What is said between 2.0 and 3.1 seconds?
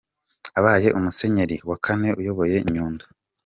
uyoboye Nyundo.